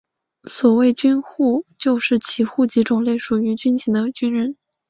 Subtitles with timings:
[0.45, 4.57] 所谓的军户就是其户籍种类属于军籍的军人。